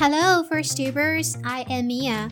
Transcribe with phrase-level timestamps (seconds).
[0.00, 1.42] Hello, VoiceTubers.
[1.44, 2.30] I am Mia.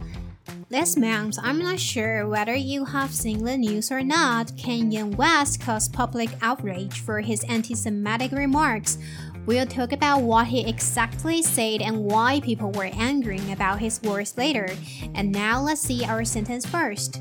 [0.68, 4.52] This month, I'm not sure whether you have seen the news or not.
[4.52, 8.98] Kanye West caused public outrage for his anti Semitic remarks.
[9.46, 14.38] We'll talk about what he exactly said and why people were angry about his words
[14.38, 14.68] later.
[15.16, 17.20] And now let's see our sentence first.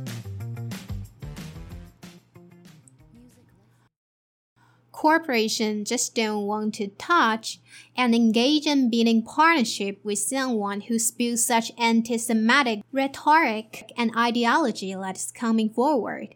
[5.06, 7.60] Corporations just don't want to touch
[7.96, 15.16] and engage in building partnership with someone who spews such anti-Semitic rhetoric and ideology that
[15.16, 16.34] is coming forward.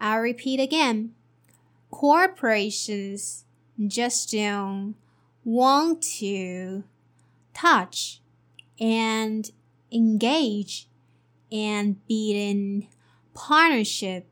[0.00, 1.12] I'll repeat again.
[1.90, 3.44] Corporations
[3.86, 4.94] just don't
[5.44, 6.84] want to
[7.52, 8.22] touch
[8.80, 9.50] and
[9.92, 10.88] engage
[11.52, 12.88] and be in
[13.34, 14.30] partnership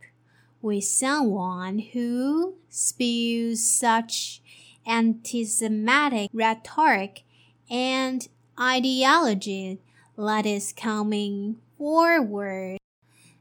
[0.67, 4.43] with someone who spews such
[4.85, 7.23] anti-Semitic rhetoric
[7.71, 8.27] and
[8.59, 9.79] ideology
[10.19, 12.79] that is coming forward.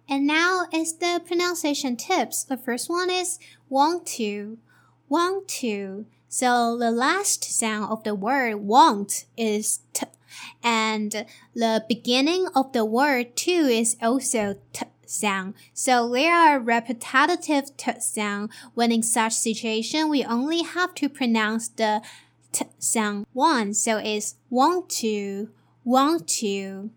[0.07, 2.43] And now is the pronunciation tips.
[2.43, 4.59] The first one is want to,
[5.09, 6.05] want to.
[6.29, 10.05] So the last sound of the word want is t,
[10.61, 15.53] and the beginning of the word to is also t sound.
[15.73, 18.49] So there are repetitive t sound.
[18.73, 22.01] When in such situation, we only have to pronounce the
[22.51, 23.79] t sound once.
[23.79, 25.49] So it's want to,
[25.83, 26.89] want to.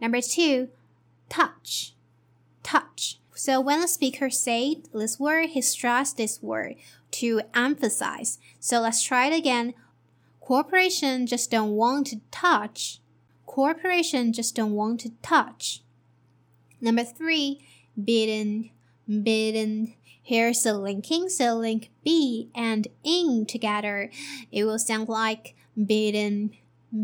[0.00, 0.68] Number two,
[1.28, 1.94] touch,
[2.62, 3.18] touch.
[3.34, 6.76] So when the speaker says this word, he stresses this word
[7.12, 8.38] to emphasize.
[8.58, 9.74] So let's try it again.
[10.40, 13.00] Corporation just don't want to touch.
[13.46, 15.82] Corporation just don't want to touch.
[16.80, 17.60] Number three,
[18.02, 18.70] bidden,
[19.06, 19.94] bidden.
[20.22, 24.10] Here's the linking, so link B and ing together.
[24.52, 25.54] It will sound like
[25.86, 26.52] bidden,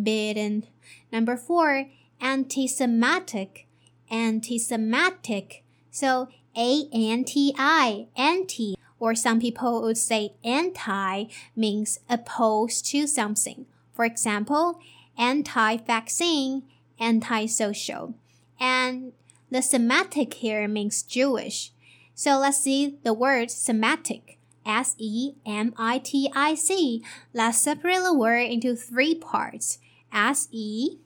[0.02, 0.64] bidden.
[1.12, 1.86] Number four,
[2.20, 3.66] anti-Semitic,
[4.10, 5.64] anti-Semitic.
[5.90, 13.66] So A-N-T-I, anti, or some people would say anti means opposed to something.
[13.92, 14.78] For example,
[15.18, 16.62] anti-vaccine,
[16.98, 18.14] anti-social.
[18.58, 19.12] And
[19.50, 21.72] the Semitic here means Jewish.
[22.14, 24.36] So let's see the word Semitic.
[24.66, 27.02] S E M I T I C.
[27.32, 29.78] Let's separate the word into three parts.
[30.12, 30.98] S E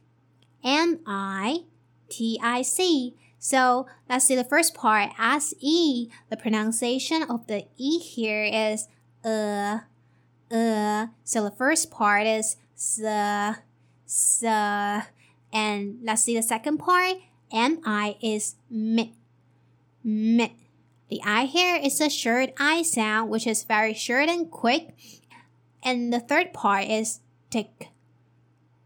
[0.64, 1.64] M I
[2.08, 3.16] T I C.
[3.38, 5.10] So let's see the first part.
[5.18, 6.08] S E.
[6.30, 8.88] The pronunciation of the E here is
[9.24, 9.80] uh,
[10.50, 11.08] uh.
[11.24, 13.00] So the first part is s,
[14.06, 15.06] s.
[15.52, 17.16] And let's see the second part.
[17.52, 19.12] MI is m,
[20.04, 20.50] m.
[21.08, 24.94] The I here is a short I sound, which is very short and quick.
[25.82, 27.88] And the third part is tick,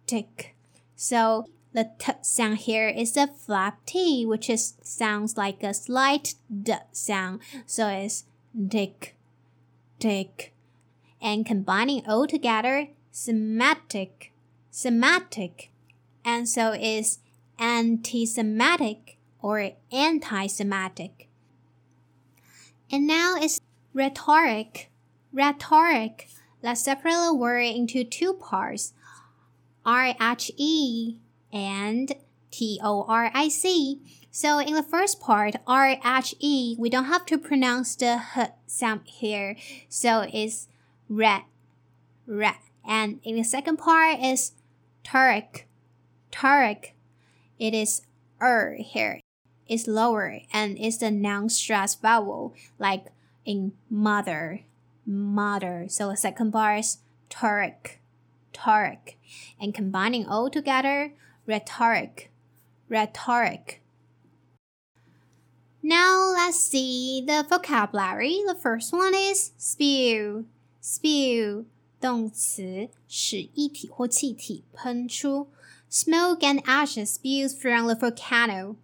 [0.06, 0.54] tick.
[0.96, 6.34] So the t sound here is a flap T, which is sounds like a slight
[6.48, 7.40] d sound.
[7.66, 8.24] So it's
[8.70, 9.16] tick,
[9.98, 10.54] tick.
[11.20, 14.32] And combining all together, Semitic,
[14.70, 15.70] Semitic.
[16.24, 16.72] And so
[17.58, 21.28] is anti-Semitic or anti-Semitic.
[22.90, 23.60] And now it's
[23.92, 24.90] rhetoric.
[25.32, 26.28] Rhetoric.
[26.62, 28.92] Let's separate the word into two parts.
[29.84, 31.18] R-H-E
[31.52, 32.14] and
[32.50, 34.00] T-O-R-I-C.
[34.30, 39.56] So in the first part, R-H-E, we don't have to pronounce the H sound here.
[39.88, 40.68] So it's
[41.08, 41.42] red,
[42.26, 42.56] red.
[42.86, 44.52] And in the second part is
[45.02, 45.66] Turk,
[46.30, 46.93] Turk.
[47.57, 48.01] It is
[48.41, 49.21] er here.
[49.67, 53.07] It's lower and it's a non-stressed vowel, like
[53.45, 54.61] in mother,
[55.05, 55.85] mother.
[55.89, 56.97] So the second bar is
[57.29, 57.99] Turk,
[58.53, 59.15] Turk.
[59.61, 61.13] And combining all together,
[61.45, 62.31] rhetoric,
[62.87, 63.81] rhetoric.
[65.81, 68.41] Now let's see the vocabulary.
[68.45, 70.45] The first one is spew,
[70.81, 71.65] spew.
[71.99, 75.47] 动词使液体或气体喷出。
[75.93, 78.75] Smoke and ashes spews from the volcano.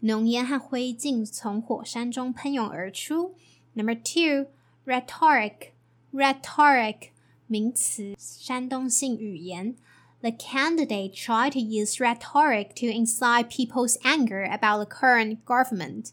[0.00, 3.34] 浓烟和灰烬从火山中喷涌而出。
[3.74, 4.50] Number two,
[4.86, 5.70] rhetoric,
[6.12, 7.10] rhetoric
[7.46, 9.76] 名词，煽动性语言。
[10.20, 16.10] the candidate tried to use rhetoric to incite people's anger about the current government.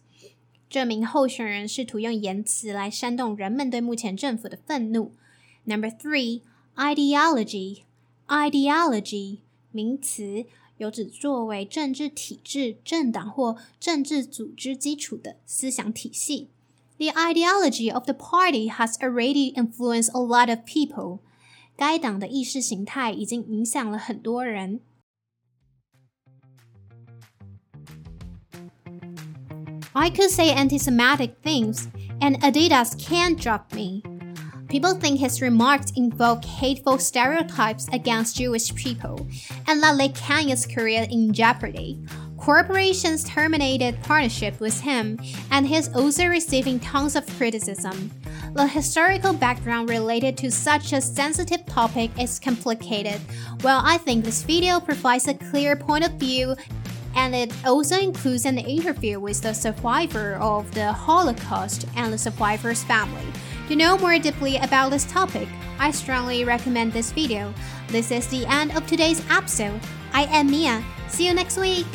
[0.70, 5.14] 这名候选人试图用言辞来煽动人们对目前政府的愤怒。
[5.64, 6.42] Number three,
[6.76, 7.84] ideology.
[8.28, 9.40] Ideology
[9.72, 10.46] 名词，
[10.78, 16.50] 有指作为政治体制、政党或政治组织基础的思想体系。
[16.98, 21.20] The ideology of the party has already influenced a lot of people.
[21.76, 24.80] 该党的意识形态已经影响了很多人。
[29.92, 31.88] I could say anti-Semitic things,
[32.20, 34.02] and Adidas can't drop me.
[34.71, 39.27] People think his remarks invoke hateful stereotypes against Jewish people
[39.67, 41.99] and that Kanye's career in jeopardy.
[42.37, 45.19] Corporations terminated partnership with him,
[45.51, 48.13] and he's also receiving tons of criticism.
[48.55, 53.21] The historical background related to such a sensitive topic is complicated.
[53.65, 56.55] Well, I think this video provides a clear point of view
[57.17, 62.85] and it also includes an interview with the survivor of the Holocaust and the survivor's
[62.85, 63.27] family.
[63.71, 65.47] To know more deeply about this topic,
[65.79, 67.55] I strongly recommend this video.
[67.87, 69.79] This is the end of today's episode.
[70.13, 70.83] I am Mia.
[71.07, 71.87] See you next week.